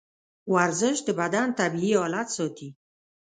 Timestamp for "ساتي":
2.35-2.69